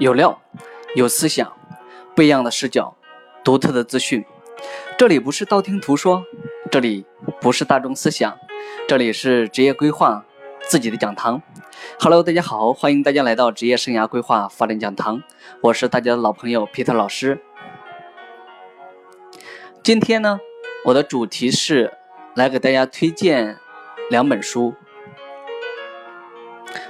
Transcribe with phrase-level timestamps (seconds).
[0.00, 0.40] 有料，
[0.94, 1.52] 有思想，
[2.16, 2.96] 不一样的视角，
[3.44, 4.24] 独特的资讯。
[4.96, 6.24] 这里不是道听途说，
[6.70, 7.04] 这里
[7.38, 8.38] 不是大众思想，
[8.88, 10.24] 这里是职业规划
[10.62, 11.42] 自己的讲堂。
[11.98, 15.22] Hello，大家好，欢迎大家来到职业生涯规划发展讲堂，
[15.60, 17.42] 我是大家的老朋友皮特老师。
[19.82, 20.40] 今天呢，
[20.86, 21.92] 我的主题是
[22.34, 23.58] 来给大家推荐
[24.08, 24.74] 两本书。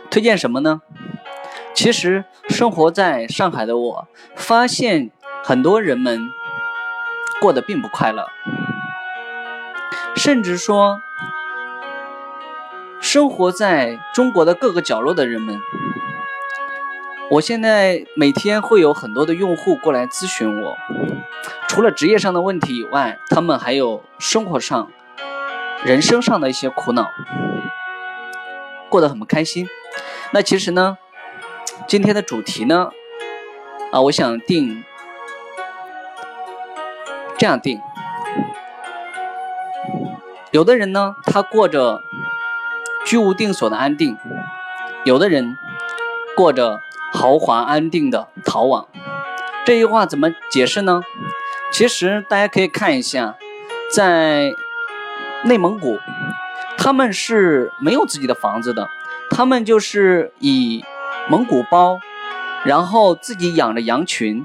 [0.08, 0.82] 推荐什么呢？
[1.82, 5.10] 其实生活在上海的我，发现
[5.42, 6.28] 很多人们
[7.40, 8.28] 过得并不快乐，
[10.14, 11.00] 甚至说，
[13.00, 15.58] 生活在中国的各个角落的人们，
[17.30, 20.76] 我现在每天会有很多的用户过来咨询我，
[21.66, 24.92] 除了职业上的问题以外，他们还有生活上、
[25.82, 27.08] 人生上的一些苦恼，
[28.90, 29.66] 过得很不开心。
[30.32, 30.98] 那其实呢？
[31.90, 32.92] 今天的主题呢，
[33.90, 34.84] 啊，我想定
[37.36, 37.80] 这样定。
[40.52, 42.00] 有的人呢，他过着
[43.04, 44.14] 居无定所的安定；
[45.04, 45.58] 有的人
[46.36, 46.78] 过着
[47.12, 48.86] 豪华安定的逃亡。
[49.66, 51.02] 这句话怎么解释呢？
[51.72, 53.34] 其实大家可以看一下，
[53.92, 54.54] 在
[55.42, 55.98] 内蒙古，
[56.78, 58.88] 他们是没有自己的房子的，
[59.28, 60.84] 他们就是以。
[61.30, 62.00] 蒙古包，
[62.64, 64.44] 然后自己养着羊群。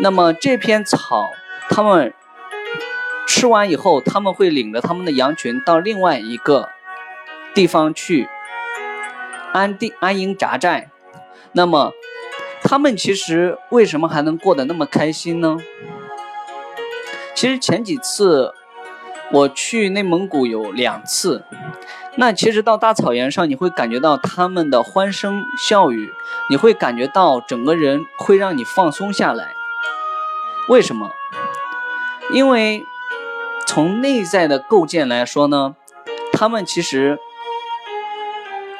[0.00, 1.28] 那么这片草，
[1.68, 2.14] 他们
[3.28, 6.70] 吃完以后，他们会领着他们的羊群到另外一个
[7.54, 8.26] 地方去
[9.52, 10.90] 安定安营扎寨。
[11.52, 11.92] 那么
[12.62, 15.58] 他们其实为什么还能过得那么开心呢？
[17.34, 18.54] 其实前几次
[19.32, 21.44] 我去内蒙古有两次。
[22.16, 26.12] 那其实到大草原上，你会感觉到他们的欢声笑语，
[26.48, 29.54] 你会感觉到整个人会让你放松下来。
[30.68, 31.10] 为什么？
[32.32, 32.82] 因为
[33.66, 35.76] 从内在的构建来说呢，
[36.32, 37.18] 他们其实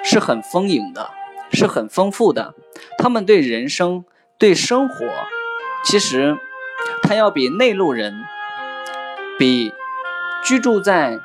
[0.03, 1.11] 是很丰盈的，
[1.53, 2.55] 是很丰富的。
[2.99, 4.05] 他们对人生、
[4.39, 5.07] 对生活，
[5.85, 6.39] 其实
[7.03, 8.25] 他要比内陆人，
[9.39, 9.73] 比
[10.47, 11.21] 居住在。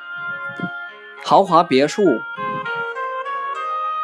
[1.23, 2.19] 豪华别墅、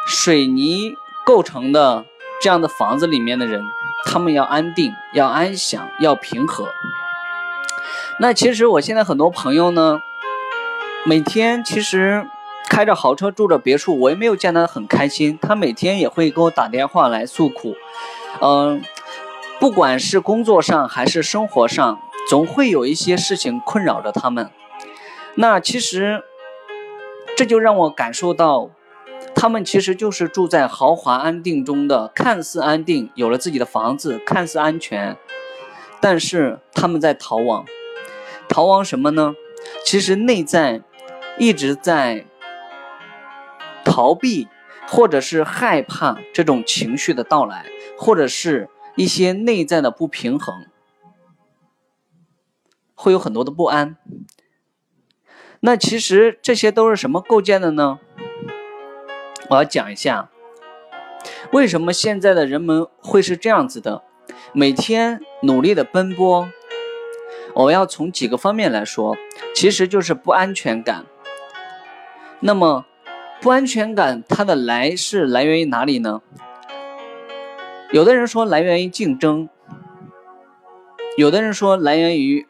[0.06, 0.94] 水泥
[1.26, 2.04] 构成的
[2.40, 3.64] 这样的房子里面的人，
[4.06, 6.68] 他们要安定、要安详、要平和。
[8.20, 10.00] 那其实我现在很多朋友呢，
[11.04, 12.24] 每天其实
[12.68, 15.36] 开着豪车、住着别墅，我也没有见他很开心。
[15.42, 17.74] 他每天也会给我打电话来诉苦，
[18.40, 18.80] 嗯，
[19.58, 21.98] 不管是工作上还是生活上，
[22.28, 24.48] 总会有一些事情困扰着他们。
[25.38, 26.22] 那其实。
[27.36, 28.70] 这就让我感受到，
[29.32, 35.16] 他们其实就是住在豪华安定中的，看似安定，有了自己的房子，看似安全，
[36.00, 37.64] 但是他们在逃亡。
[38.48, 39.34] 逃亡什么呢？
[39.84, 40.82] 其实内在
[41.38, 42.26] 一直在
[43.84, 44.48] 逃避，
[44.88, 47.66] 或者是害怕这种情绪的到来，
[47.96, 50.66] 或者是一些内在的不平衡，
[52.96, 53.96] 会有很多的不安。
[55.60, 57.98] 那其实这些都是什么构建的呢？
[59.50, 60.30] 我要讲一下，
[61.52, 64.02] 为什么现在的人们会是这样子的，
[64.52, 66.48] 每天努力的奔波。
[67.54, 69.16] 我要从几个方面来说，
[69.54, 71.06] 其实就是不安全感。
[72.40, 72.84] 那么，
[73.40, 76.22] 不安全感它的来是来源于哪里呢？
[77.90, 79.48] 有的人说来源于竞争，
[81.16, 82.46] 有的人说来源于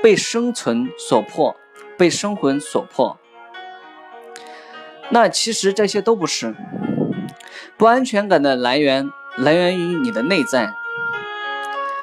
[0.00, 1.56] 被生存所迫。
[1.96, 3.18] 被生魂所迫，
[5.10, 6.54] 那其实这些都不是
[7.76, 10.72] 不安全感的来源，来源于你的内在。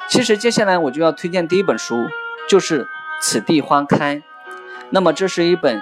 [0.08, 2.08] 其实接下来我就要推荐第一本书，
[2.48, 2.84] 就是
[3.20, 4.16] 《此地花开》。
[4.92, 5.82] 那么这是一本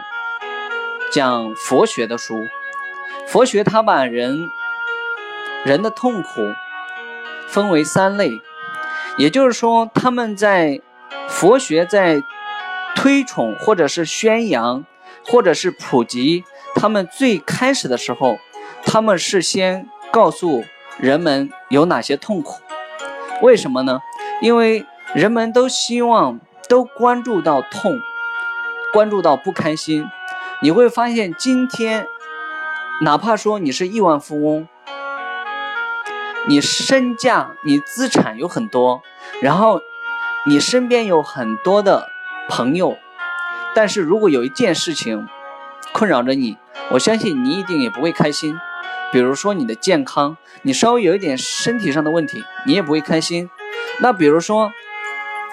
[1.12, 2.35] 讲佛学的书。
[3.28, 4.50] 佛学它把人
[5.63, 6.54] 人的痛苦
[7.48, 8.42] 分为三类，
[9.18, 10.81] 也就是说，他们在
[11.27, 12.24] 佛学在。
[12.95, 14.86] 推崇或者是宣扬，
[15.25, 16.44] 或者是普及，
[16.75, 18.38] 他们最开始的时候，
[18.84, 20.63] 他们是先告诉
[20.98, 22.62] 人们有哪些痛苦。
[23.42, 24.00] 为什么呢？
[24.42, 28.00] 因为人们都希望都关注到痛，
[28.94, 30.06] 关注到不开心。
[30.62, 32.07] 你会发现，今天
[33.01, 34.68] 哪怕说你是亿万富翁，
[36.48, 39.04] 你身价、你资产有很多，
[39.42, 39.81] 然后
[40.48, 42.10] 你身边有很多的。
[42.49, 42.97] 朋友，
[43.75, 45.27] 但是如果有一件事情
[45.94, 46.57] 困扰着你，
[46.91, 48.57] 我相信你一定也不会开心。
[49.11, 53.49] 比如说你的健康，你稍微有一点身体上的问题，你也不会开心。
[53.99, 54.71] 那比如说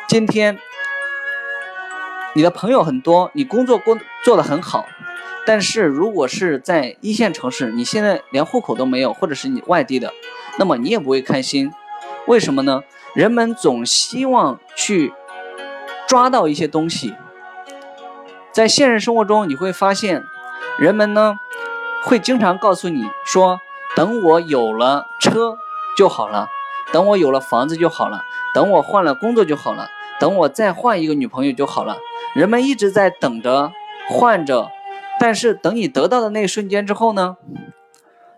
[0.08, 0.58] 今天
[2.35, 4.87] 你的朋友很多，你工作工做得很好，
[5.46, 10.12] 但是如果是在一线城市，你现在连户口都没有，或者是你外地的，
[10.58, 11.73] 那么你也不会开心。
[12.26, 12.82] 为什么呢？
[13.14, 15.12] 人们总希望去
[16.06, 17.15] 抓到一些东西。
[18.53, 20.25] 在现实生活中，你会发现，
[20.79, 21.39] 人们呢
[22.05, 23.61] 会经常告诉你说
[23.97, 25.56] ：“等我有了车
[25.97, 26.49] 就好了，
[26.93, 28.21] 等我有了房子就好了，
[28.55, 29.89] 等我换了工作就好了，
[30.21, 31.97] 等我再换一个女朋友就好了。”
[32.35, 33.73] 人们一直在等着、
[34.09, 34.71] 换着，
[35.21, 37.37] 但是等你得到的那一瞬间之后呢，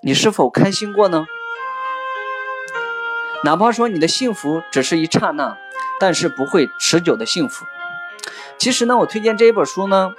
[0.03, 1.27] 你是否开心过呢？
[3.45, 5.57] 哪怕说你的幸福只是一刹那，
[5.99, 7.65] 但是不会持久的幸福。
[8.59, 10.15] 其实呢，我推荐这一本书呢，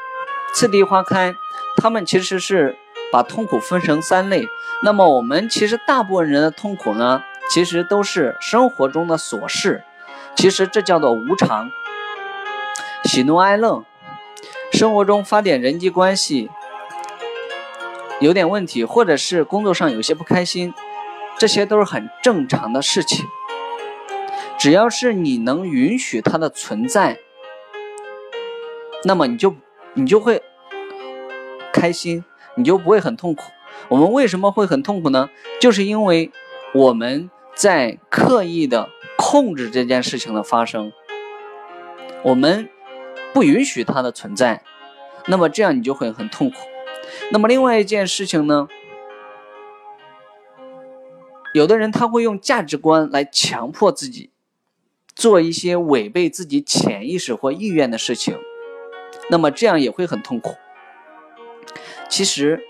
[0.55, 1.31] 《次第花开》，
[1.77, 2.77] 他们其实是
[3.11, 4.47] 把痛苦分成三类。
[4.83, 9.83] 那么我们其实大部分人的痛苦呢，其实都是生活中的琐事，
[10.35, 11.71] 其实这叫做无常，
[13.05, 13.83] 喜怒哀乐，
[14.71, 16.49] 生活中发点人际关系
[18.19, 20.73] 有点问题，或者是工作上有些不开心，
[21.39, 23.25] 这些都是很正常的事情。
[24.57, 27.19] 只要是你能允许它的存在。
[29.03, 29.55] 那么你就
[29.93, 30.41] 你就会
[31.71, 32.23] 开心，
[32.55, 33.43] 你就不会很痛苦。
[33.89, 35.29] 我们为什么会很痛苦呢？
[35.61, 36.31] 就是因为
[36.73, 40.91] 我们在刻意的控制这件事情的发生，
[42.23, 42.67] 我们
[43.33, 44.63] 不允许它的存在。
[45.27, 46.57] 那么这样你就会很痛苦。
[47.31, 48.67] 那么另外一件事情呢？
[51.53, 54.31] 有的人他会用价值观来强迫自己
[55.17, 58.37] 做一些违背自己潜意识或意愿的事情。
[59.31, 60.53] 那么这样也会很痛苦。
[62.07, 62.61] 其实，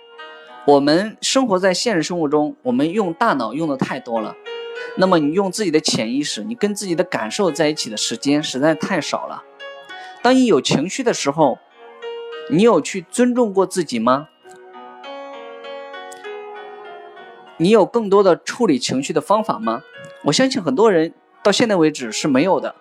[0.65, 4.33] 我们生活在现实生活中，我们用大脑用的太多了。
[4.95, 9.43] 那么你用自己的潜意识，你跟自己的感受在一起的时间实在太少了。
[10.23, 11.59] 当你有情绪的时候，
[12.49, 14.29] 你有去尊重过自己吗？
[17.57, 19.83] 你有更多的处理情绪的方法吗？
[20.23, 21.13] 我相信很多人
[21.47, 22.75] 到现在为止是没有的。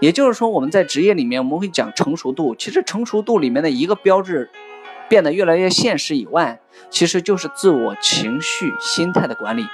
[0.00, 2.54] 也就是说，我们在职业里面，我们会讲成熟度。
[2.54, 4.48] 其实，成熟度里面的一个标志，
[5.06, 9.66] 变得越来越现实以外，其实就是自我情绪、心态的管理。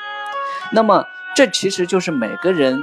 [0.73, 1.05] 那么，
[1.37, 2.83] 这其实就是每个人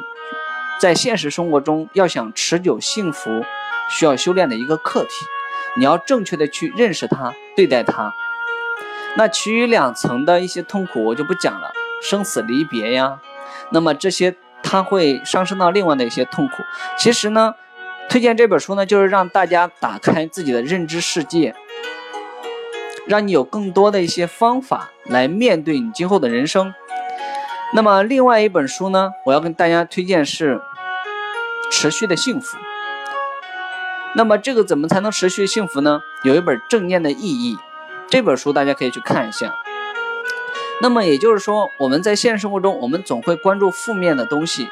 [0.79, 3.43] 在现实生活中要想持久幸福，
[3.89, 5.09] 需要修炼的一个课题。
[5.75, 8.13] 你要正确的去认识它，对待它。
[9.17, 13.19] 那其余两层的一些痛苦，我就不讲了，生死离别呀。
[13.71, 14.37] 那么这些。
[14.71, 16.63] 它会上升到另外的一些痛苦。
[16.97, 17.55] 其实呢，
[18.09, 21.53] 推荐这本书呢，就是让大家打开自己的认知世界，
[23.05, 26.73] 让你有更多的一些方法来面对你今后的人生。
[27.73, 30.55] 那么，另外一本书呢，我要跟大家推荐是
[31.69, 32.57] 《持续的幸福》。
[34.15, 35.99] 那么，这个怎么才能持续幸福呢？
[36.23, 37.55] 有一本《正念的意义》，
[38.09, 39.53] 这本书大家可以去看一下。
[40.81, 44.67] 那么也就是说，我们在现实生活中，我们总会关注负面的东西，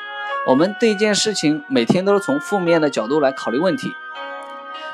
[0.47, 3.93] 我们对一件事情每天都是从负面的角度来考虑问题。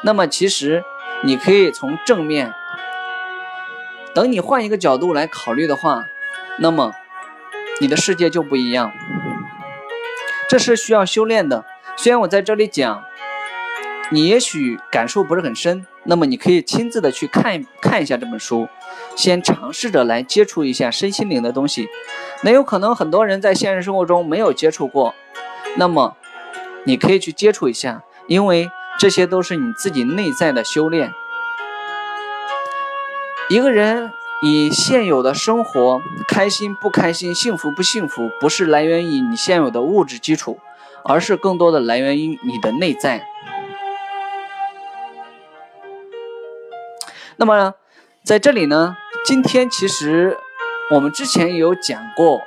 [0.01, 0.83] 那么其实
[1.23, 2.53] 你可以从正面，
[4.13, 6.05] 等你换一个角度来考虑的话，
[6.59, 6.91] 那么
[7.79, 8.91] 你的世界就不一样。
[10.49, 11.63] 这是需要修炼的。
[11.95, 13.03] 虽然我在这里讲，
[14.11, 15.87] 你也许感受不是很深。
[16.03, 18.67] 那么你可以亲自的去看看一下这本书，
[19.15, 21.87] 先尝试着来接触一下身心灵的东西。
[22.43, 25.15] 那有可能很多人在现实生活中没有接触过，
[25.77, 26.15] 那么
[26.83, 28.69] 你可以去接触一下，因为
[28.99, 31.13] 这些都是你自己内在的修炼。
[33.49, 40.59] 一个人以现有的生活开心不开心、幸福不幸福，不是来源于你现有的物质基础，
[41.03, 43.27] 而是更多的来源于你的内在。
[47.37, 47.73] 那么，
[48.23, 50.37] 在这里呢，今天其实
[50.91, 52.43] 我们之前也有讲过，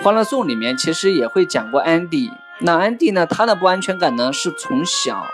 [0.02, 2.32] 《欢乐颂》里面其实也会讲过安迪。
[2.58, 5.24] 那安迪呢，他的不安全感呢，是从小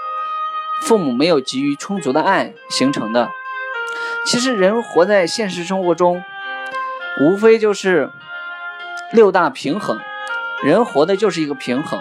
[0.83, 3.31] 父母没有给予充足的爱形成的。
[4.27, 6.23] 其实人活在现实生活中，
[7.19, 8.11] 无非就是
[9.11, 9.99] 六大平衡，
[10.63, 11.99] 人活的就是一个平衡：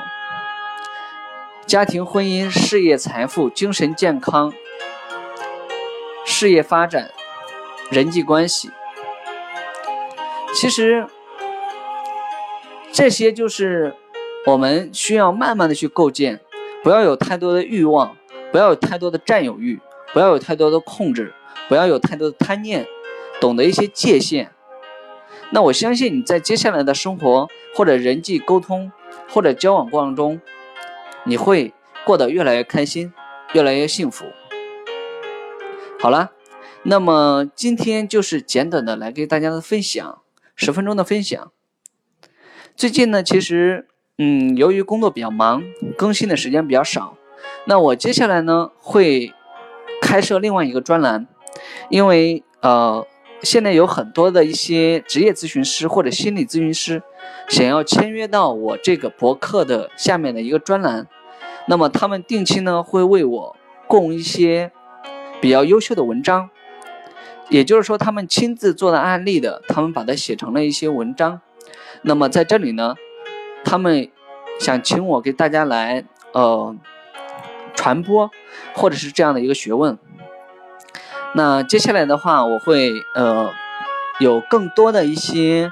[1.65, 4.51] 家庭、婚姻、事业、财富、精神健康。
[6.25, 7.12] 事业发展、
[7.91, 8.71] 人际关系，
[10.55, 11.05] 其实
[12.93, 13.93] 这些就是
[14.48, 16.39] 我们需要慢慢的去构建，
[16.83, 18.15] 不要有太多的欲望，
[18.50, 19.81] 不要有太多的占有欲，
[20.13, 21.33] 不要有太多的控制，
[21.67, 22.88] 不要有太多的贪念，
[23.41, 24.51] 懂得一些界限。
[25.50, 28.89] 那我相信你在接下来的生活或者人际沟通
[29.29, 30.39] 或者交往过程中，
[31.25, 31.74] 你会
[32.05, 33.13] 过得越来越开心，
[33.51, 34.24] 越来越幸福。
[36.00, 36.31] 好了，
[36.83, 40.21] 那么今天就是简短的来给大家的分享，
[40.55, 41.51] 十分钟的分享。
[42.75, 45.63] 最近呢，其实嗯，由于工作比较忙，
[45.97, 47.17] 更新的时间比较少。
[47.65, 49.31] 那我接下来呢会
[50.01, 51.27] 开设另外一个专栏，
[51.89, 53.05] 因为呃。
[53.43, 57.01] 现在有很多的一些职业咨询师或者心理咨询师，
[57.50, 61.07] 想要签约到我这个博客的下面的一个专栏，
[61.67, 63.55] 那么他们定期呢会为我
[63.88, 64.71] 供一些
[65.41, 66.51] 比较优秀的文章，
[67.51, 71.41] 也就是说他们亲自做的案例的，他们把它写成了一些文章。
[72.01, 72.96] 那么在这里呢，
[73.65, 74.10] 他们
[74.58, 76.74] 想请我给大家来呃
[77.75, 78.31] 传播，
[78.74, 80.00] 或者是这样的一个学问。
[81.34, 83.51] 那接下来的话，我会呃
[84.20, 85.72] 有更多的一些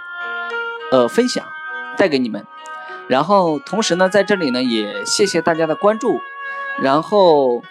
[0.91, 1.45] 呃分享
[1.95, 2.45] 带给你们，
[3.07, 6.19] 然后同时呢，在这里呢也谢谢大家的关注，
[6.81, 7.61] 然后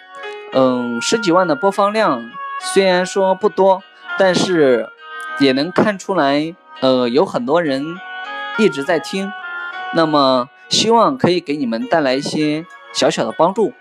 [0.53, 3.81] 嗯十几万的播放量虽然说不多，
[4.19, 4.87] 但是
[5.39, 7.83] 也能看出来呃有很多人
[8.59, 9.31] 一直在听，
[9.95, 13.73] 那么希望可以给你们带来一些小小的帮助。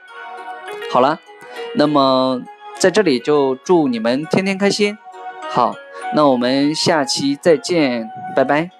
[0.91, 1.19] 好了，
[1.75, 2.41] 那么。
[2.79, 4.97] 在这里就祝你们天天开心，
[5.51, 5.75] 好，
[6.15, 8.71] 那我们下期再见，拜拜。